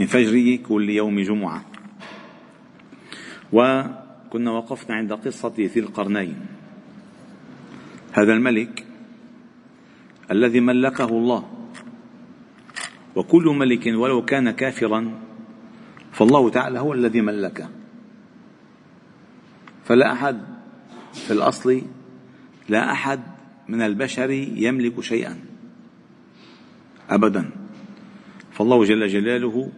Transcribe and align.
من 0.00 0.06
فجر 0.06 0.56
كل 0.56 0.90
يوم 0.90 1.20
جمعة. 1.20 1.64
وكنا 3.52 4.50
وقفنا 4.50 4.96
عند 4.96 5.12
قصة 5.12 5.52
ذي 5.58 5.80
القرنين. 5.80 6.36
هذا 8.12 8.32
الملك 8.32 8.86
الذي 10.30 10.60
ملكه 10.60 11.04
الله. 11.04 11.68
وكل 13.16 13.44
ملك 13.44 13.86
ولو 13.86 14.24
كان 14.24 14.50
كافرا 14.50 15.20
فالله 16.12 16.50
تعالى 16.50 16.78
هو 16.78 16.92
الذي 16.92 17.20
ملكه. 17.20 17.68
فلا 19.84 20.12
أحد 20.12 20.40
في 21.12 21.32
الأصل 21.32 21.82
لا 22.68 22.92
أحد 22.92 23.20
من 23.68 23.82
البشر 23.82 24.30
يملك 24.30 25.00
شيئا. 25.00 25.40
ابدا. 27.10 27.50
فالله 28.52 28.84
جل 28.84 29.08
جلاله 29.08 29.72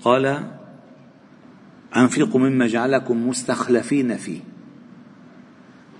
قال 0.00 0.50
أنفقوا 1.96 2.40
مما 2.40 2.66
جعلكم 2.66 3.28
مستخلفين 3.28 4.16
فيه 4.16 4.40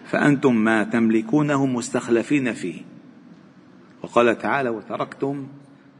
فأنتم 0.07 0.57
ما 0.57 0.84
تملكونه 0.84 1.67
مستخلفين 1.67 2.53
فيه. 2.53 2.83
وقال 4.03 4.39
تعالى 4.39 4.69
وتركتم 4.69 5.47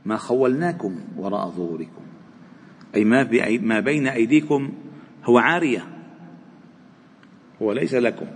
ما 0.05 0.17
خولناكم 0.17 1.01
وراء 1.17 1.49
ظهوركم. 1.49 2.03
أي 2.95 3.05
ما, 3.05 3.29
ما 3.63 3.81
بين 3.81 4.07
أيديكم 4.07 4.73
هو 5.25 5.39
عارية. 5.39 5.87
هو 7.63 7.73
ليس 7.73 7.95
لكم 7.95 8.27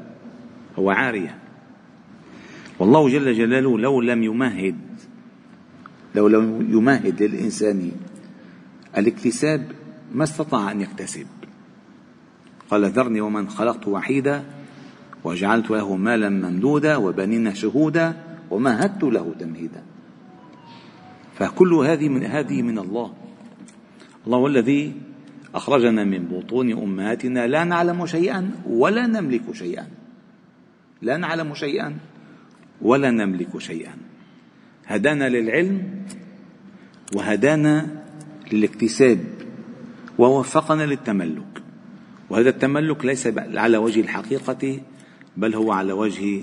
هو 0.78 0.90
عارية. 0.90 1.38
والله 2.78 3.08
جل 3.08 3.34
جلاله 3.34 3.78
لو 3.78 4.00
لم 4.00 4.22
يمهد 4.22 4.76
لو 6.14 6.28
لم 6.28 6.66
يمهد 6.70 7.22
للإنسان 7.22 7.92
الاكتساب 8.98 9.72
ما 10.12 10.24
استطاع 10.24 10.70
أن 10.70 10.80
يكتسب. 10.80 11.26
قال 12.70 12.90
ذرني 12.90 13.20
ومن 13.20 13.48
خلقت 13.48 13.88
وحيدا 13.88 14.44
وجعلت 15.24 15.70
له 15.70 15.96
مالا 15.96 16.28
ممدودا 16.28 16.96
وبنين 16.96 17.54
شهودا 17.54 18.14
ومهدت 18.50 19.02
له 19.02 19.34
تمهيدا. 19.40 19.82
فكل 21.34 21.74
هذه 21.74 22.08
من 22.08 22.24
هذه 22.24 22.62
من 22.62 22.78
الله. 22.78 23.14
الله 24.26 24.38
هو 24.38 24.46
الذي 24.46 24.94
أخرجنا 25.54 26.04
من 26.04 26.24
بطون 26.26 26.72
أمهاتنا 26.72 27.46
لا 27.46 27.64
نعلم 27.64 28.06
شيئا 28.06 28.50
ولا 28.66 29.06
نملك 29.06 29.52
شيئا. 29.52 29.86
لا 31.02 31.16
نعلم 31.16 31.54
شيئا 31.54 31.96
ولا 32.82 33.10
نملك 33.10 33.58
شيئا. 33.58 33.92
هدانا 34.86 35.28
للعلم 35.28 36.04
وهدانا 37.14 37.99
للاكتساب 38.52 39.18
ووفقنا 40.18 40.82
للتملك. 40.82 41.62
وهذا 42.30 42.48
التملك 42.48 43.04
ليس 43.04 43.28
على 43.36 43.76
وجه 43.76 44.00
الحقيقة 44.00 44.80
بل 45.36 45.54
هو 45.54 45.72
على 45.72 45.92
وجه 45.92 46.42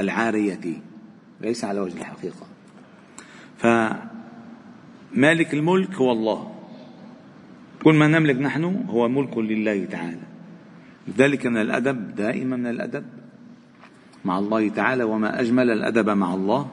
العارية 0.00 0.82
ليس 1.40 1.64
على 1.64 1.80
وجه 1.80 1.98
الحقيقة. 1.98 2.46
فمالك 3.58 5.54
الملك 5.54 5.94
هو 5.94 6.12
الله. 6.12 6.54
كل 7.84 7.94
ما 7.94 8.06
نملك 8.06 8.36
نحن 8.36 8.64
هو 8.88 9.08
ملك 9.08 9.38
لله 9.38 9.84
تعالى. 9.84 10.26
لذلك 11.08 11.46
من 11.46 11.56
الأدب 11.56 12.14
دائما 12.14 12.56
من 12.56 12.66
الأدب 12.66 13.04
مع 14.24 14.38
الله 14.38 14.68
تعالى 14.68 15.04
وما 15.04 15.40
أجمل 15.40 15.70
الأدب 15.70 16.10
مع 16.10 16.34
الله 16.34 16.68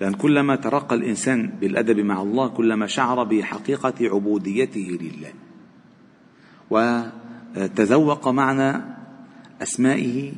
لأن 0.00 0.14
كلما 0.14 0.56
ترقى 0.56 0.96
الإنسان 0.96 1.46
بالأدب 1.60 1.98
مع 1.98 2.22
الله 2.22 2.48
كلما 2.48 2.86
شعر 2.86 3.24
بحقيقة 3.24 3.94
عبوديته 4.00 4.98
لله. 5.00 5.32
وتذوق 6.70 8.28
معنى 8.28 8.82
أسمائه 9.62 10.32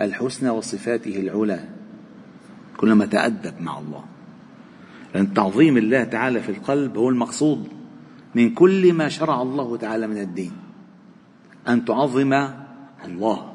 الحسنى 0.00 0.50
وصفاته 0.50 1.20
العلى 1.20 1.68
كلما 2.76 3.06
تأدب 3.06 3.60
مع 3.60 3.78
الله. 3.78 4.04
لأن 5.14 5.34
تعظيم 5.34 5.76
الله 5.76 6.04
تعالى 6.04 6.40
في 6.40 6.48
القلب 6.48 6.96
هو 6.96 7.08
المقصود 7.08 7.68
من 8.34 8.54
كل 8.54 8.92
ما 8.92 9.08
شرع 9.08 9.42
الله 9.42 9.76
تعالى 9.76 10.06
من 10.06 10.18
الدين. 10.18 10.52
أن 11.68 11.84
تعظم 11.84 12.48
الله 13.04 13.52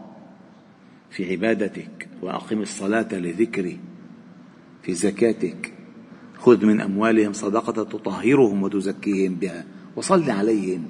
في 1.09 1.31
عبادتك 1.31 2.07
وأقم 2.22 2.62
الصلاة 2.62 3.07
لذكري 3.12 3.79
في 4.87 4.93
زكاتك. 4.93 5.73
خذ 6.37 6.65
من 6.65 6.81
أموالهم 6.81 7.33
صدقة 7.33 7.83
تطهرهم 7.83 8.63
وتزكيهم 8.63 9.35
بها 9.35 9.65
وصل 9.95 10.31
عليهم. 10.31 10.85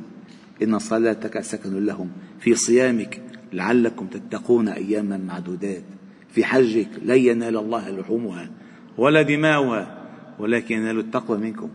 إن 0.63 0.79
صلاتك 0.79 1.39
سكن 1.41 1.85
لهم. 1.85 2.09
في 2.39 2.55
صيامك 2.55 3.21
لعلكم 3.53 4.07
تتقون 4.07 4.67
أياما 4.67 5.17
معدودات. 5.17 5.83
في 6.29 6.45
حجك 6.45 6.89
لن 7.05 7.17
ينال 7.17 7.57
الله 7.57 7.89
لحومها 7.89 8.49
ولا 8.97 9.21
دماؤها 9.21 10.05
ولكن 10.39 10.75
ينال 10.75 10.99
التقوى 10.99 11.37
منكم. 11.37 11.69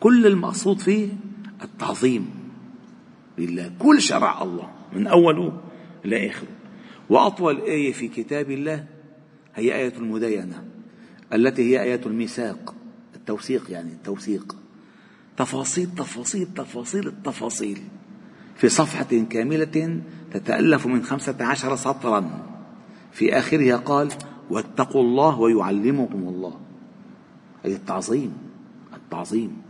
كل 0.00 0.26
المقصود 0.26 0.78
فيه 0.78 1.08
التعظيم 1.62 2.30
لله. 3.38 3.72
كل 3.78 4.02
شرع 4.02 4.42
الله 4.42 4.70
من 4.92 5.06
أوله 5.06 5.60
إلى 6.04 6.28
آخره. 6.28 6.48
وأطول 7.10 7.60
آية 7.60 7.92
في 7.92 8.08
كتاب 8.08 8.50
الله 8.50 8.84
هي 9.54 9.74
آية 9.74 9.92
المداينة. 9.96 10.75
التي 11.32 11.62
هي 11.62 11.82
آية 11.82 12.00
الميثاق 12.06 12.74
التوثيق 13.16 13.70
يعني 13.70 13.92
التوثيق. 13.92 14.56
تفاصيل 15.36 15.88
تفاصيل 15.96 16.48
تفاصيل 16.56 17.06
التفاصيل. 17.06 17.82
في 18.56 18.68
صفحة 18.68 19.24
كاملة 19.30 20.00
تتألف 20.32 20.86
من 20.86 21.02
خمسة 21.02 21.36
عشر 21.40 21.76
سطرا. 21.76 22.46
في 23.12 23.38
آخرها 23.38 23.76
قال 23.76 24.08
واتقوا 24.50 25.02
الله 25.02 25.38
ويعلمكم 25.38 26.28
الله. 26.28 26.60
أي 27.64 27.72
التعظيم 27.72 28.32
التعظيم. 28.94 29.62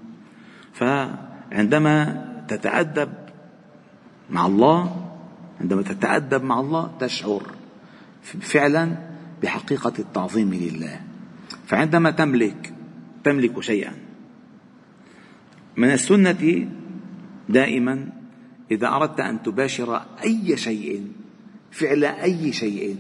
فعندما 0.73 2.27
تتأدب 2.49 3.13
مع 4.31 4.47
الله 4.47 5.07
عندما 5.61 5.83
تتأدب 5.83 6.45
مع 6.45 6.61
الله 6.61 6.91
تشعر 7.01 7.43
فعلا 8.23 8.97
بحقيقة 9.43 9.93
التعظيم 9.99 10.55
لله. 10.55 11.01
فعندما 11.67 12.11
تملك 12.11 12.75
تملك 13.25 13.61
شيئا 13.61 13.93
من 15.77 15.91
السنة 15.91 16.69
دائما 17.49 18.13
إذا 18.71 18.89
أردت 18.89 19.21
أن 19.21 19.43
تباشر 19.43 20.03
أي 20.25 20.57
شيء 20.57 21.07
فعل 21.71 22.05
أي 22.05 22.53
شيء 22.53 22.97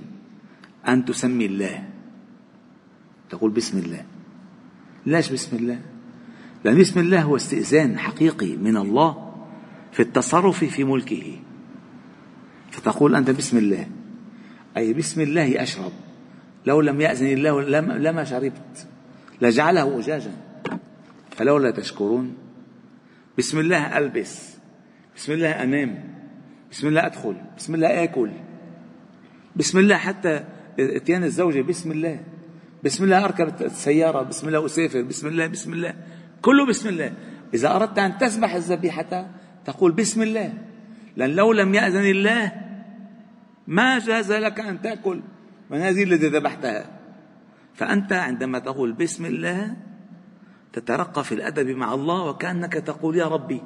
أن 0.88 1.04
تسمي 1.04 1.46
الله. 1.46 1.88
تقول 3.30 3.50
بسم 3.50 3.78
الله. 3.78 4.04
ليش 5.06 5.32
بسم 5.32 5.56
الله؟ 5.56 5.80
لأن 6.64 6.78
بسم 6.78 7.00
الله 7.00 7.22
هو 7.22 7.36
استئذان 7.36 7.98
حقيقي 7.98 8.56
من 8.56 8.76
الله 8.76 9.34
في 9.92 10.00
التصرف 10.00 10.64
في 10.64 10.84
ملكه. 10.84 11.38
فتقول 12.70 13.14
أنت 13.14 13.30
بسم 13.30 13.58
الله. 13.58 13.88
أي 14.76 14.92
بسم 14.92 15.20
الله 15.20 15.62
أشرب. 15.62 15.92
لو 16.66 16.80
لم 16.80 17.00
يأذن 17.00 17.26
الله 17.26 17.62
لما 17.98 18.24
شربت. 18.24 18.86
لجعله 19.42 19.98
أجاجا. 19.98 20.32
فلولا 21.30 21.70
تشكرون. 21.70 22.34
بسم 23.38 23.60
الله 23.60 23.98
ألبس. 23.98 24.56
بسم 25.16 25.32
الله 25.32 25.62
أنام. 25.62 26.04
بسم 26.70 26.88
الله 26.88 27.06
أدخل. 27.06 27.36
بسم 27.56 27.74
الله 27.74 28.02
آكل. 28.02 28.30
بسم 29.56 29.78
الله 29.78 29.96
حتى 29.96 30.44
إتيان 30.80 31.24
الزوجة. 31.24 31.62
بسم 31.62 31.92
الله. 31.92 32.20
بسم 32.84 33.04
الله 33.04 33.24
أركب 33.24 33.62
السيارة. 33.62 34.22
بسم 34.22 34.48
الله 34.48 34.66
أسافر. 34.66 35.02
بسم 35.02 35.26
الله 35.28 35.46
بسم 35.46 35.72
الله. 35.72 35.94
كله 36.42 36.66
بسم 36.66 36.88
الله. 36.88 37.12
إذا 37.54 37.76
أردت 37.76 37.98
أن 37.98 38.18
تسبح 38.18 38.54
الذبيحة 38.54 39.30
تقول 39.64 39.92
بسم 39.92 40.22
الله. 40.22 40.52
لأن 41.16 41.30
لو 41.30 41.52
لم 41.52 41.74
يأذن 41.74 42.06
الله 42.10 42.52
ما 43.66 43.98
جاز 43.98 44.32
لك 44.32 44.60
أن 44.60 44.82
تأكل. 44.82 45.20
من 45.70 45.78
هذه 45.78 46.02
التي 46.02 46.26
ذبحتها. 46.28 46.86
فأنت 47.74 48.12
عندما 48.12 48.58
تقول 48.58 48.92
بسم 48.92 49.26
الله 49.26 49.76
تترقى 50.72 51.24
في 51.24 51.34
الأدب 51.34 51.68
مع 51.68 51.94
الله 51.94 52.24
وكأنك 52.24 52.72
تقول 52.72 53.16
يا 53.16 53.26
ربي 53.26 53.62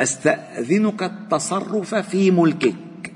أستأذنك 0.00 1.02
التصرف 1.02 1.94
في 1.94 2.30
ملكك. 2.30 3.12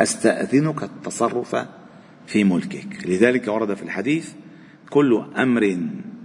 أستأذنك 0.00 0.82
التصرف 0.82 1.56
في 2.26 2.44
ملكك. 2.44 3.06
لذلك 3.06 3.48
ورد 3.48 3.74
في 3.74 3.82
الحديث 3.82 4.32
كل 4.90 5.24
أمر 5.36 5.78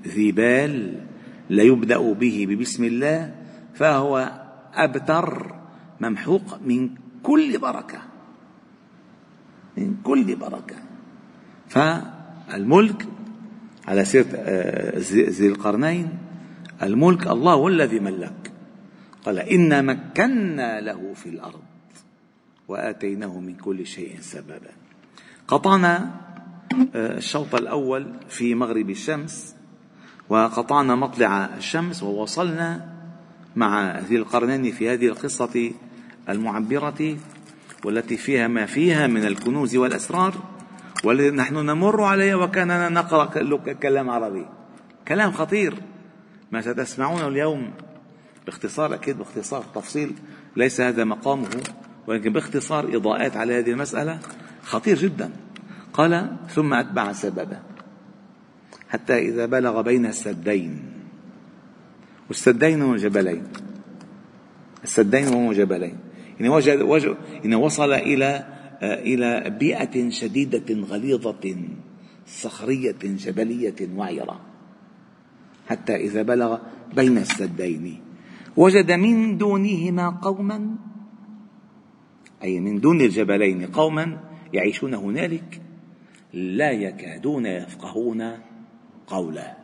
ذي 0.07 0.31
بال 0.31 1.05
لا 1.49 1.63
يبدأ 1.63 2.11
به 2.13 2.45
ببسم 2.49 2.83
الله 2.83 3.35
فهو 3.73 4.41
أبتر 4.73 5.55
ممحوق 6.01 6.61
من 6.65 6.89
كل 7.23 7.57
بركة. 7.57 8.16
من 9.77 9.95
كل 10.03 10.35
بركة. 10.35 10.75
فالملك 11.67 13.07
على 13.87 14.05
سيرة 14.05 14.27
آه، 14.35 14.99
ذي 15.29 15.47
القرنين 15.47 16.09
الملك 16.83 17.27
الله 17.27 17.53
هو 17.53 17.67
الذي 17.67 17.99
ملك. 17.99 18.51
قال 19.25 19.39
إنا 19.39 19.81
مكنا 19.81 20.81
له 20.81 21.13
في 21.13 21.29
الأرض 21.29 21.61
وآتيناه 22.67 23.39
من 23.39 23.55
كل 23.55 23.85
شيء 23.85 24.17
سببا. 24.21 24.71
قطعنا 25.47 26.11
آه، 26.95 27.17
الشوط 27.17 27.55
الأول 27.55 28.13
في 28.29 28.55
مغرب 28.55 28.89
الشمس 28.89 29.55
وقطعنا 30.29 30.95
مطلع 30.95 31.45
الشمس 31.57 32.03
ووصلنا 32.03 32.97
مع 33.55 33.99
ذي 33.99 34.15
القرنين 34.15 34.71
في 34.71 34.89
هذه 34.89 35.05
القصة 35.07 35.71
المعبرة 36.29 37.17
والتي 37.87 38.17
فيها 38.17 38.47
ما 38.47 38.65
فيها 38.65 39.07
من 39.07 39.25
الكنوز 39.25 39.75
والأسرار 39.75 40.33
والتي 41.03 41.31
نحن 41.31 41.55
نمر 41.55 42.03
عليها 42.03 42.35
وكأننا 42.35 42.89
نقرأ 42.89 43.25
كلام 43.73 44.09
عربي. 44.09 44.45
كلام 45.07 45.31
خطير. 45.31 45.73
ما 46.51 46.61
ستسمعونه 46.61 47.27
اليوم 47.27 47.71
باختصار 48.45 48.93
أكيد 48.93 49.17
باختصار 49.17 49.63
تفصيل 49.75 50.13
ليس 50.55 50.81
هذا 50.81 51.03
مقامه 51.03 51.47
ولكن 52.07 52.33
باختصار 52.33 52.95
إضاءات 52.95 53.37
على 53.37 53.59
هذه 53.59 53.71
المسألة 53.71 54.19
خطير 54.63 54.97
جدا. 54.97 55.31
قال 55.93 56.37
ثم 56.49 56.73
أتبع 56.73 57.11
سببا 57.11 57.59
حتى 58.89 59.19
إذا 59.19 59.45
بلغ 59.45 59.81
بين 59.81 60.05
السدين 60.05 60.91
والسدين 62.27 62.81
هم 62.81 62.95
جبلين. 62.95 63.43
السدين 64.83 65.27
هم 65.27 65.51
جبلين. 65.53 66.06
يعني 66.39 66.49
وجد, 66.49 66.81
وجد 66.81 67.15
يعني 67.43 67.55
وصل 67.55 67.93
إلى 67.93 68.57
إلى 68.83 69.57
بيئة 69.59 70.09
شديدة 70.09 70.81
غليظة 70.81 71.55
صخرية 72.27 72.95
جبلية 73.03 73.75
وعرة 73.95 74.41
حتى 75.67 75.95
إذا 75.95 76.21
بلغ 76.21 76.57
بين 76.95 77.17
السدين. 77.17 78.01
وجد 78.57 78.91
من 78.91 79.37
دونهما 79.37 80.09
قوما 80.09 80.75
أي 82.43 82.59
من 82.59 82.79
دون 82.79 83.01
الجبلين 83.01 83.65
قوما 83.65 84.19
يعيشون 84.53 84.93
هنالك 84.93 85.61
لا 86.33 86.71
يكادون 86.71 87.45
يفقهون 87.45 88.31
قولا. 89.07 89.57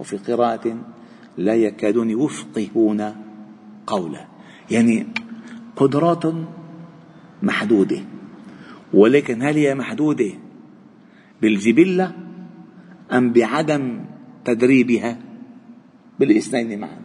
وفي 0.00 0.16
قراءة 0.16 0.76
لا 1.38 1.54
يكادون 1.54 2.10
يفقهون 2.10 3.14
قولا. 3.86 4.26
يعني 4.70 5.06
قدرات 5.76 6.22
محدودة. 7.42 7.98
ولكن 8.94 9.42
هل 9.42 9.56
هي 9.56 9.74
محدودة 9.74 10.30
بالجبلة 11.42 12.12
أم 13.12 13.32
بعدم 13.32 14.04
تدريبها؟ 14.44 15.18
بالاثنين 16.20 16.80
معا. 16.80 17.00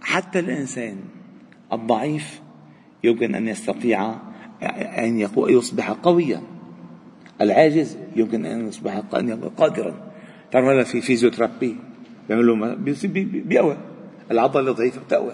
حتى 0.00 0.38
الإنسان 0.38 0.96
الضعيف 1.72 2.40
يمكن 3.04 3.34
أن 3.34 3.48
يستطيع 3.48 4.14
أن 4.98 5.28
يصبح 5.36 5.90
قويا. 5.90 6.42
العاجز 7.40 7.98
يمكن 8.16 8.46
أن 8.46 8.68
يصبح 8.68 8.98
قادرا. 9.56 9.94
هذا 10.54 10.82
في 10.82 11.00
فيزيوثيرابي 11.00 11.76
بيعملوا 12.28 12.74
بيقوى 13.24 13.76
العضلة 14.30 14.70
الضعيفة 14.70 15.00
بتقوى. 15.00 15.32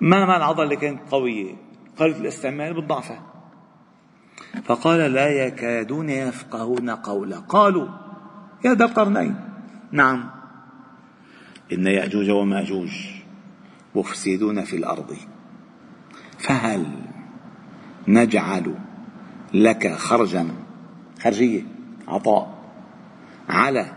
ما 0.00 0.24
ما 0.24 0.36
العضلة 0.36 0.64
اللي 0.64 0.76
كانت 0.76 1.00
قوية؟ 1.10 1.54
قلة 1.96 2.16
الاستعمال 2.16 2.74
بالضعفة 2.74 3.18
فقال 4.64 5.12
لا 5.12 5.28
يكادون 5.28 6.10
يفقهون 6.10 6.90
قولا. 6.90 7.38
قالوا 7.38 7.88
يا 8.64 8.74
ذا 8.74 8.84
القرنين. 8.84 9.36
نعم. 9.92 10.30
إن 11.72 11.86
يأجوج 11.86 12.30
ومأجوج 12.30 12.90
مفسدون 13.94 14.64
في 14.64 14.76
الأرض. 14.76 15.16
فهل 16.38 16.86
نجعل 18.08 18.74
لك 19.54 19.92
خرجا 19.92 20.48
خرجية 21.20 21.62
عطاء 22.08 22.58
على 23.48 23.92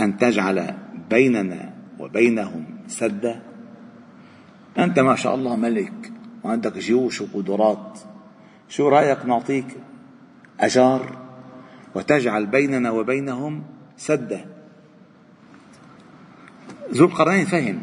أن 0.00 0.16
تجعل 0.16 0.74
بيننا 1.10 1.74
وبينهم 1.98 2.64
سدا؟ 2.86 3.51
أنت 4.78 4.98
ما 4.98 5.14
شاء 5.14 5.34
الله 5.34 5.56
ملك 5.56 6.12
وعندك 6.44 6.78
جيوش 6.78 7.20
وقدرات. 7.20 7.98
شو 8.68 8.88
رأيك 8.88 9.26
نعطيك 9.26 9.66
أجار 10.60 11.16
وتجعل 11.94 12.46
بيننا 12.46 12.90
وبينهم 12.90 13.62
سدا 13.96 14.44
ذو 16.92 17.06
القرنين 17.06 17.44
فهم. 17.44 17.78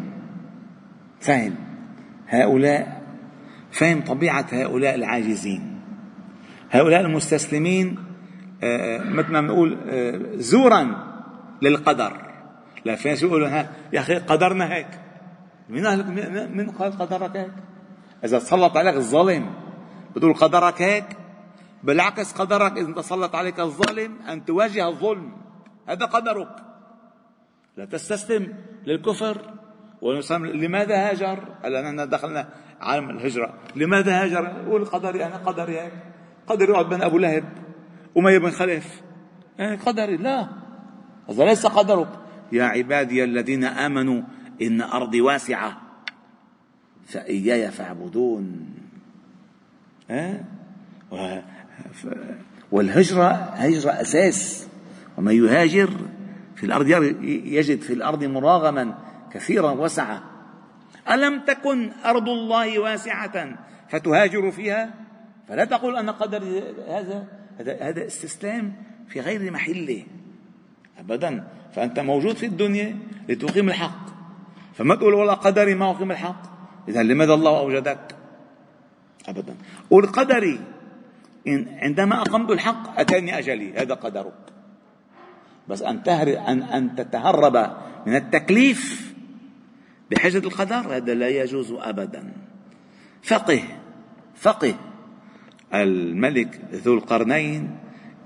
فهم. 1.22 1.56
هؤلاء 2.28 3.02
فهم 3.72 4.02
طبيعة 4.02 4.46
هؤلاء 4.52 4.96
العاجزين. 4.96 5.82
هؤلاء 6.72 7.02
المستسلمين 7.02 7.98
آه، 8.64 8.98
آه، 8.98 9.04
مثل 9.04 9.32
ما 9.32 9.42
بنقول 9.42 9.78
آه، 9.90 10.20
زورا 10.36 11.08
للقدر. 11.62 12.14
لا 12.86 12.96
في 12.96 13.10
ناس 13.10 13.24
يقولوا 13.24 13.48
يا 13.94 14.00
أخي 14.00 14.16
قدرنا 14.16 14.74
هيك. 14.74 15.09
من 15.70 16.58
من 16.58 16.70
قال 16.70 16.92
قدرك 16.92 17.38
هيك 17.38 17.52
إذا 18.24 18.40
تسلط 18.40 18.78
عليك 18.78 18.96
الظالم 18.96 19.54
بتقول 20.16 20.34
قدرك 20.34 20.82
هيك 20.82 21.06
بالعكس 21.84 22.34
قدرك 22.34 22.78
إذا 22.78 22.94
تسلط 22.94 23.36
عليك 23.36 23.60
الظالم 23.60 24.22
أن 24.22 24.46
تواجه 24.46 24.88
الظلم. 24.88 25.32
هذا 25.88 26.06
قدرك. 26.06 26.56
لا 27.78 27.86
تستسلم 27.86 28.54
للكفر. 28.86 29.38
لماذا 30.34 31.10
هاجر؟ 31.10 31.40
لأننا 31.64 32.06
دخلنا 32.06 32.50
عالم 32.82 33.10
الهجرة. 33.10 33.54
لماذا 33.76 34.24
هاجر؟ 34.24 34.48
قول 34.70 34.86
قدري 34.86 35.26
أنا 35.26 35.38
قدري 35.38 35.80
هيك. 35.80 35.94
قدري 36.48 36.72
يقعد 36.72 36.90
بين 36.90 37.02
أبو 37.02 37.18
لهب 37.18 37.44
أمية 38.18 38.38
بن 38.38 38.52
خلف. 38.52 39.02
يعني 39.58 39.76
قدري. 39.76 40.18
لا. 40.18 40.48
هذا 41.30 41.46
ليس 41.46 41.66
قدرك. 41.66 42.08
يا 42.52 42.64
عبادي 42.64 43.24
الذين 43.24 43.64
آمنوا 43.64 44.22
إن 44.62 44.82
أرضي 44.82 45.22
واسعة. 45.22 45.82
فإياي 47.08 47.72
فاعبدون. 47.72 48.70
والهجرة 52.72 53.30
هجرة 53.32 53.92
أساس. 53.92 54.68
ومن 55.18 55.36
يهاجر 55.36 55.90
في 56.56 56.66
الأرض 56.66 56.88
يجد 57.24 57.82
في 57.82 57.94
الأرض 57.94 58.24
مراغما 58.24 58.98
كثيرا 59.32 59.72
وسعة. 59.72 60.24
ألم 61.12 61.40
تكن 61.40 61.92
أرض 62.06 62.30
الله 62.30 62.80
واسعة 62.80 63.58
فتهاجر 63.90 64.52
فيها؟ 64.52 64.94
فلا 65.48 65.66
تقول 65.66 65.98
أن 65.98 66.10
قدر 66.10 66.44
هذا 66.88 67.28
هذا 67.60 68.06
استسلام 68.06 68.74
في 69.08 69.20
غير 69.20 69.52
محله. 69.52 70.06
أبدا. 71.00 71.48
فأنت 71.76 72.00
موجود 72.00 72.36
في 72.36 72.46
الدنيا 72.46 72.98
لتقيم 73.30 73.70
الحق. 73.70 74.09
فما 74.74 74.96
تقول 74.96 75.14
والله 75.14 75.34
قدري 75.34 75.76
ما 75.76 75.92
أقيم 75.92 76.12
الحق؟ 76.12 76.42
إذا 76.88 77.04
لماذا 77.04 77.34
الله 77.34 77.60
أوجدك؟ 77.60 78.16
أبدا. 79.28 79.56
قل 79.90 80.06
قدري 80.06 80.60
إن 81.48 81.78
عندما 81.82 82.22
أقمت 82.22 82.52
الحق 82.52 83.00
أتاني 83.00 83.38
أجلي 83.40 83.74
هذا 83.74 83.94
قدرك. 83.94 84.34
بس 85.68 85.82
أن 85.82 85.98
أن 86.08 86.64
أن 86.64 86.96
تتهرب 86.96 87.78
من 88.08 88.16
التكليف 88.16 89.14
بحجة 90.12 90.38
القدر 90.38 90.96
هذا 90.96 91.14
لا 91.14 91.28
يجوز 91.28 91.72
أبدا. 91.72 92.34
فقه 93.24 93.62
فقه 94.36 94.76
الملك 95.74 96.62
ذو 96.74 96.94
القرنين 96.94 97.78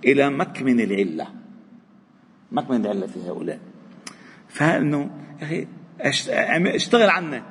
إلى 0.05 0.29
مكمن 0.29 0.79
العلة. 0.79 1.27
مكمن 2.51 2.85
العلة 2.85 3.07
في 3.07 3.19
هؤلاء. 3.27 3.59
فإنه 4.49 5.09
يا 5.41 5.45
أخي 5.45 5.67
اشتغل 6.03 7.09
عنا. 7.09 7.43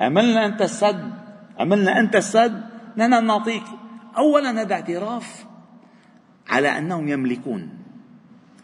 عملنا 0.00 0.46
أنت 0.46 0.62
السد 0.62 1.12
عملنا 1.58 2.00
أنت 2.00 2.16
السد 2.16 2.62
نحن 2.96 3.26
نعطيك. 3.26 3.62
أولا 4.16 4.62
هذا 4.62 4.74
اعتراف 4.74 5.44
على 6.48 6.78
أنهم 6.78 7.08
يملكون. 7.08 7.68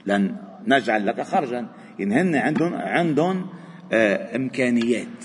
لأن 0.07 0.37
نجعل 0.66 1.07
لك 1.07 1.21
خرجا. 1.21 1.66
إن 2.00 2.12
هن 2.12 2.35
عندهم 2.35 2.75
عندهم 2.75 3.47
آه 3.92 4.37
إمكانيات. 4.37 5.25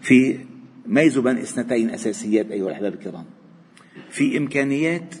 في 0.00 0.38
ميزوا 0.86 1.22
بين 1.22 1.38
اثنتين 1.38 1.90
أساسيات 1.90 2.50
أيها 2.50 2.68
الأحباب 2.68 2.94
الكرام. 2.94 3.24
في 4.10 4.38
إمكانيات 4.38 5.14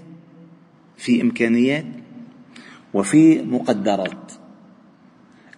في 0.96 1.22
إمكانيات 1.22 1.86
وفي 2.94 3.42
مقدرات. 3.42 4.32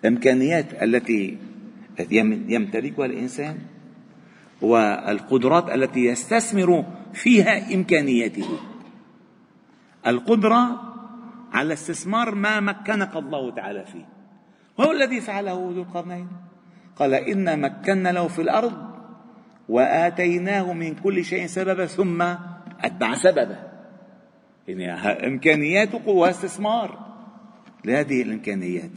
الإمكانيات 0.05 0.83
التي 0.83 1.39
يمتلكها 2.49 3.07
الإنسان 3.07 3.59
والقدرات 4.63 5.71
التي 5.71 6.01
يستثمر 6.05 6.85
فيها 7.13 7.75
إمكانياته. 7.75 8.49
القدرة 10.07 10.81
على 11.53 11.75
استثمار 11.75 12.35
ما 12.35 12.61
مكنك 12.61 13.17
الله 13.17 13.55
تعالى 13.55 13.85
فيه. 13.85 14.07
وهو 14.79 14.93
الذي 14.93 15.21
فعله 15.21 15.73
ذو 15.75 15.83
القرنين. 15.83 16.29
قال 16.97 17.15
إنا 17.15 17.57
مكنا 17.57 18.13
له 18.13 18.29
في 18.29 18.43
الأرض 18.43 18.73
وآتيناه 19.69 20.73
من 20.73 20.95
كل 20.95 21.25
شيء 21.25 21.47
سببا 21.47 21.87
ثم 21.87 22.23
أتبع 22.81 23.15
سببا 23.15 23.59
يعني 24.69 24.93
إمكانيات 25.27 25.93
قوة 25.93 26.31
استثمار 26.31 26.99
لهذه 27.85 28.23
الإمكانيات. 28.23 28.91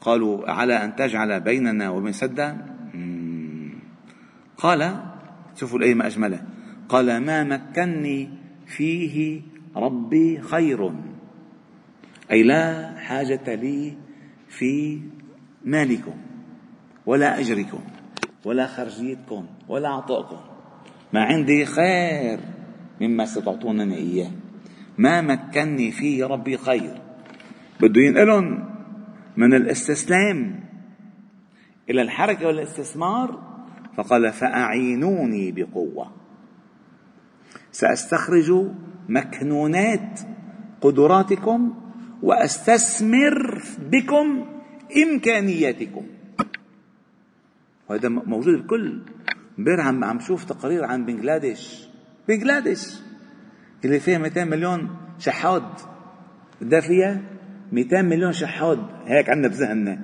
قالوا 0.00 0.50
على 0.50 0.84
أن 0.84 0.96
تجعل 0.96 1.40
بيننا 1.40 1.90
وبين 1.90 2.12
سدا 2.12 2.76
قال 4.56 4.96
شوفوا 5.54 5.78
الآية 5.78 5.94
ما 5.94 6.06
أجمله 6.06 6.42
قال 6.88 7.20
ما 7.20 7.44
مكني 7.44 8.28
فيه 8.66 9.40
ربي 9.76 10.40
خير. 10.40 10.92
أي 12.30 12.42
لا 12.42 12.94
حاجة 12.98 13.54
لي 13.54 13.96
في 14.48 15.00
مالكم 15.64 16.14
ولا 17.06 17.40
أجركم 17.40 17.80
ولا 18.44 18.66
خرجيتكم 18.66 19.46
ولا 19.68 19.88
عطائكم. 19.88 20.36
ما 21.12 21.24
عندي 21.24 21.64
خير 21.64 22.38
مما 23.00 23.26
ستعطونني 23.26 23.96
إياه. 23.96 24.30
ما 24.98 25.20
مكني 25.20 25.92
فيه 25.92 26.26
ربي 26.26 26.56
خير. 26.56 27.00
بده 27.80 28.00
ينقلهم 28.00 28.65
من 29.36 29.54
الاستسلام 29.54 30.64
إلى 31.90 32.02
الحركة 32.02 32.46
والاستثمار؟ 32.46 33.56
فقال 33.96 34.32
فأعينوني 34.32 35.52
بقوة. 35.52 36.12
سأستخرج 37.72 38.70
مكنونات 39.08 40.20
قدراتكم 40.80 41.74
وأستثمر 42.22 43.62
بكم 43.78 44.46
إمكانياتكم. 45.04 46.06
وهذا 47.88 48.08
موجود 48.08 48.54
بكل 48.64 49.02
امبارح 49.58 49.86
عم 49.86 50.04
عم 50.04 50.20
شوف 50.20 50.44
تقارير 50.44 50.84
عن 50.84 51.06
بنغلاديش 51.06 51.88
بنغلاديش 52.28 53.00
اللي 53.84 54.00
فيها 54.00 54.18
200 54.18 54.44
مليون 54.44 54.96
شحاد 55.18 55.62
بدها 56.60 56.80
فيها 56.80 57.22
200 57.72 58.02
مليون 58.02 58.32
شحاد 58.32 58.78
هيك 59.06 59.30
عندنا 59.30 59.48
بذهننا 59.48 59.98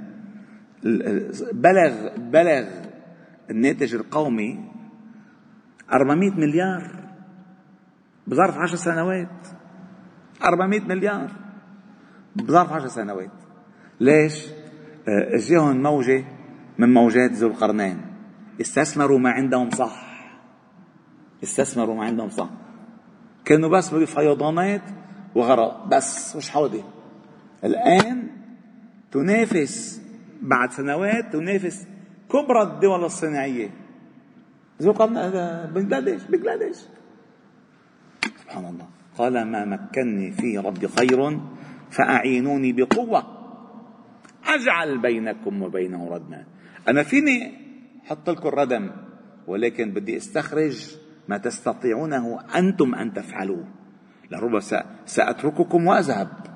بلغ 1.53 2.17
بلغ 2.17 2.65
الناتج 3.51 3.95
القومي 3.95 4.73
400 5.93 6.31
مليار 6.31 7.03
بظرف 8.27 8.59
10 8.59 8.77
سنوات. 8.77 9.49
400 10.45 10.81
مليار 10.81 11.31
بظرف 12.37 12.73
10 12.73 12.87
سنوات. 12.87 13.31
ليش؟ 14.01 14.47
اجاهم 15.09 15.83
موجة 15.83 16.25
من 16.79 16.95
موجات 16.95 17.33
ذو 17.33 17.49
القرنين. 17.49 18.01
استثمروا 18.61 19.19
ما 19.19 19.31
عندهم 19.31 19.71
صح. 19.71 20.13
استثمروا 21.43 21.97
ما 21.97 22.05
عندهم 22.05 22.29
صح. 22.29 22.51
كانوا 23.45 23.69
بس 23.69 23.95
بفيضانات 23.95 24.83
وغرق. 25.35 25.87
بس 25.87 26.37
مش 26.37 26.51
حوضي 26.51 26.85
الآن 27.65 28.29
تنافس 29.13 30.03
بعد 30.43 30.71
سنوات 30.71 31.33
تنافس 31.33 31.87
كبرى 32.31 32.63
الدول 32.63 33.05
الصناعية. 33.05 33.71
ذو 34.83 34.93
قرن 34.93 35.15
بنغلاديش 35.75 36.23
بنغلاديش. 36.23 36.77
سبحان 38.43 38.65
الله. 38.65 38.89
قال 39.19 39.45
ما 39.45 39.65
مكني 39.65 40.33
فيه 40.33 40.61
ربي 40.61 40.89
خير 40.89 41.41
فأعينوني 41.91 42.73
بقوة. 42.73 43.23
أجعل 44.47 44.99
بينكم 44.99 45.63
وبينه 45.63 46.09
ردما. 46.09 46.45
أنا 46.89 47.03
فيني 47.03 47.53
حط 48.05 48.31
لكم 48.31 48.49
ردم 48.49 48.91
ولكن 49.47 49.91
بدي 49.91 50.17
أستخرج 50.17 50.97
ما 51.29 51.39
تستطيعونه 51.39 52.41
أنتم 52.55 52.95
أن 52.95 53.13
تفعلوه. 53.13 53.65
لربما 54.31 54.61
سأترككم 55.07 55.87
وأذهب. 55.87 56.52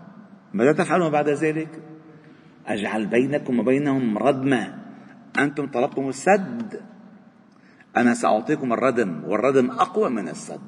ماذا 0.57 0.73
تفعلون 0.73 1.11
بعد 1.11 1.29
ذلك؟ 1.29 1.69
أجعل 2.67 3.07
بينكم 3.07 3.59
وبينهم 3.59 4.19
ردما. 4.19 4.79
أنتم 5.39 5.67
طلبتم 5.67 6.09
السد. 6.09 6.81
أنا 7.97 8.15
سأعطيكم 8.15 8.73
الردم 8.73 9.25
والردم 9.25 9.71
أقوى 9.71 10.11
من 10.11 10.29
السد. 10.29 10.61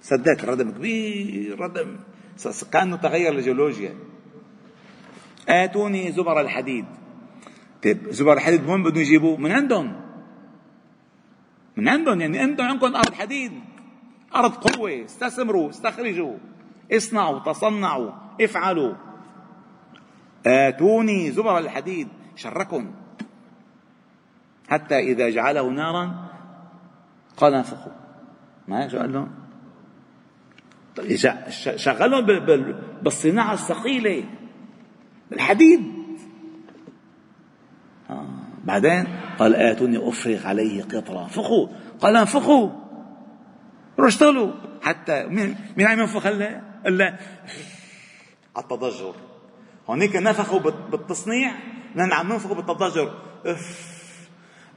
سدات 0.00 0.44
ردم 0.44 0.70
كبير 0.70 1.60
ردم. 1.60 1.96
كأنه 2.72 2.96
تغير 2.96 3.32
الجيولوجيا. 3.32 3.94
آتوني 5.48 6.12
زبر 6.12 6.40
الحديد. 6.40 6.84
طيب 7.84 8.10
زبر 8.10 8.32
الحديد 8.32 8.68
وين 8.68 8.82
بدهم 8.82 9.02
يجيبوه؟ 9.02 9.36
من 9.36 9.52
عندهم. 9.52 10.00
من 11.76 11.88
عندهم 11.88 12.20
يعني 12.20 12.44
أنتم 12.44 12.64
عندكم 12.64 12.96
أرض 12.96 13.14
حديد. 13.14 13.52
أرض 14.34 14.52
قوة. 14.52 15.04
استثمروا 15.04 15.70
استخرجوا. 15.70 16.36
اصنعوا 16.92 17.38
تصنعوا. 17.38 18.21
افعلوا. 18.40 18.94
آتوني 20.46 21.30
زبر 21.30 21.58
الحديد 21.58 22.08
شركم. 22.36 22.90
حتى 24.68 24.98
إذا 24.98 25.30
جعله 25.30 25.70
نارا 25.70 26.28
قال 27.36 27.54
انفخوا 27.54 27.92
ما 28.68 28.88
شو 28.88 28.98
قال 28.98 29.12
لهم؟ 29.12 29.30
شغلهم 31.76 32.26
بالصناعة 33.02 33.52
الثقيلة. 33.52 34.24
الحديد. 35.32 35.80
آه. 38.10 38.26
بعدين 38.64 39.06
قال 39.38 39.54
آتوني 39.54 40.08
أفرغ 40.08 40.46
عليه 40.46 40.82
قطرا. 40.82 41.26
انفخوا. 41.26 41.68
قال 42.00 42.16
انفخوا 42.16 42.68
روحوا 43.98 44.08
اشتغلوا. 44.08 44.52
حتى 44.82 45.26
مين 45.26 45.56
مين 45.76 45.86
عم 45.86 46.00
ينفخ 46.00 46.26
هلا؟ 46.26 47.18
على 48.56 48.64
التضجر. 48.64 49.14
هونيك 49.90 50.16
نفخوا 50.16 50.58
بالتصنيع 50.90 51.52
نحن 51.96 52.12
عم 52.12 52.32
ننفخوا 52.32 52.56
بالتضجر. 52.56 53.14
إف 53.46 53.92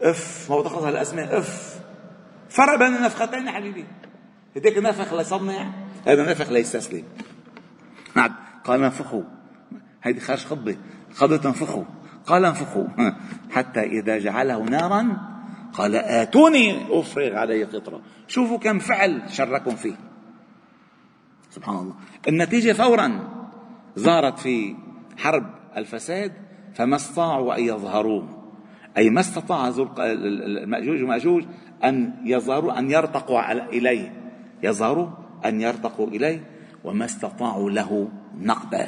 إف 0.02 0.52
ما 0.52 0.60
بتخلص 0.60 0.84
هالأسماء. 0.84 1.40
إف. 1.40 1.80
فرق 2.50 2.76
بين 2.76 2.96
النفختين 2.96 3.48
يا 3.48 3.52
حبيبي. 3.52 3.86
هديك 4.56 4.78
نفخ 4.78 5.14
ليصنع 5.14 5.72
هذا 6.08 6.32
نفخ 6.32 6.50
ليستسلم. 6.52 7.04
نعم. 8.16 8.36
قال 8.64 8.84
انفخوا. 8.84 9.24
هيدي 10.04 10.20
خارج 10.20 10.46
خطبة. 10.46 10.78
خطبة 11.14 11.42
انفخوا. 11.46 11.84
قال 12.26 12.46
انفخوا. 12.46 12.88
حتى 13.56 13.80
إذا 13.80 14.18
جعله 14.20 14.64
نارا 14.64 15.18
قال 15.74 15.96
آتوني 15.96 17.00
أفرغ 17.00 17.36
عليه 17.36 17.66
قطرة. 17.66 18.02
شوفوا 18.28 18.58
كم 18.58 18.80
فعل 18.80 19.22
شركم 19.30 19.76
فيه. 19.76 19.96
سبحان 21.52 21.76
الله. 21.76 21.96
النتيجة 22.28 22.74
فورا. 22.74 23.35
ظهرت 24.00 24.40
في 24.40 24.76
حرب 25.18 25.46
الفساد 25.78 26.32
فما 26.74 26.96
استطاعوا 26.96 27.58
أن 27.58 27.64
يظهروه. 27.64 28.28
أي 28.98 29.10
ما 29.10 29.20
استطاع 29.20 29.74
المأجوج 30.00 31.04
ومأجوج 31.04 31.44
أن 31.84 32.14
يظهروا 32.24 32.80
أن 32.80 32.92
يرتقوا 32.92 33.52
إليه. 33.52 34.14
يظهروا 34.64 35.08
أن 35.46 35.62
يرتقوا 35.62 36.08
إليه 36.08 36.44
وما 36.84 37.06
استطاعوا 37.06 37.72
له 37.72 38.10
نقبا 38.42 38.88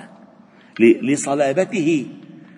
لصلابته 0.79 2.07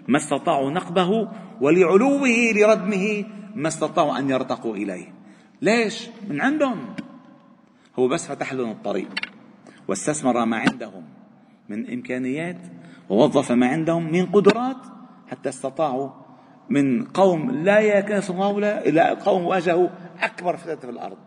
ما 0.07 0.17
استطاعوا 0.17 0.71
نقبه 0.71 1.29
ولعلوه 1.61 2.29
لردمه 2.55 3.25
ما 3.55 3.67
استطاعوا 3.67 4.19
أن 4.19 4.29
يرتقوا 4.29 4.75
إليه. 4.75 5.13
ليش؟ 5.61 6.09
من 6.29 6.41
عندهم. 6.41 6.95
هو 7.99 8.07
بس 8.07 8.27
فتح 8.27 8.53
لهم 8.53 8.71
الطريق 8.71 9.09
واستثمر 9.87 10.45
ما 10.45 10.57
عندهم. 10.57 11.18
من 11.69 11.93
إمكانيات 11.93 12.57
ووظف 13.09 13.51
ما 13.51 13.67
عندهم 13.67 14.11
من 14.11 14.25
قدرات 14.25 14.77
حتى 15.31 15.49
استطاعوا 15.49 16.09
من 16.69 17.03
قوم 17.05 17.51
لا 17.51 17.79
يكاس 17.79 18.31
هؤلاء 18.31 18.89
إلى 18.89 19.01
قوم 19.01 19.45
واجهوا 19.45 19.89
أكبر 20.19 20.57
فتنة 20.57 20.75
في 20.75 20.89
الأرض. 20.89 21.17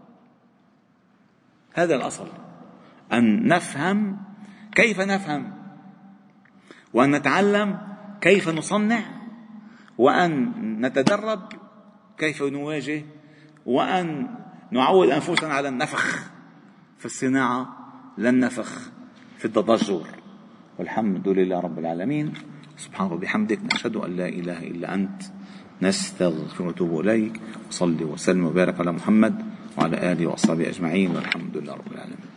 هذا 1.75 1.95
الأصل. 1.95 2.27
أن 3.13 3.47
نفهم 3.47 4.19
كيف 4.75 5.01
نفهم 5.01 5.53
وأن 6.93 7.11
نتعلم 7.11 7.79
كيف 8.21 8.49
نصنع 8.49 9.01
وأن 9.99 10.53
نتدرب 10.81 11.41
كيف 12.19 12.43
نواجه 12.43 13.05
وأن 13.67 14.29
نعود 14.71 15.09
أنفسنا 15.09 15.55
على 15.55 15.69
النفخ. 15.69 16.31
في 16.99 17.05
الصناعة 17.05 17.77
لا 18.17 18.31
النفخ 18.31 18.91
في 19.39 19.45
التضجر. 19.45 20.22
والحمد 20.79 21.29
لله 21.29 21.61
رب 21.61 21.79
العالمين. 21.79 22.33
سبحانك 22.77 23.13
وبحمدك 23.13 23.59
نشهد 23.75 23.97
أن 23.97 24.17
لا 24.17 24.29
إله 24.29 24.59
إلا 24.59 24.95
أنت. 24.95 25.23
نستغفر 25.83 26.63
ونتوب 26.63 27.01
إليك. 27.01 27.41
وصلي 27.69 28.05
وسلم 28.05 28.45
وبارك 28.45 28.81
على 28.81 28.93
محمد 28.93 29.35
وعلى 29.79 30.13
آله 30.13 30.27
وأصحابه 30.27 30.69
أجمعين. 30.69 31.11
والحمد 31.11 31.57
لله 31.57 31.73
رب 31.73 31.93
العالمين. 31.93 32.32